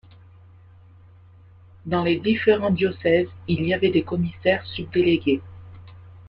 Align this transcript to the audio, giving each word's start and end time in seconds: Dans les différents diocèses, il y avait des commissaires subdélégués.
Dans 1.85 2.01
les 2.01 2.19
différents 2.19 2.71
diocèses, 2.71 3.27
il 3.47 3.63
y 3.67 3.71
avait 3.71 3.91
des 3.91 4.01
commissaires 4.01 4.65
subdélégués. 4.65 5.43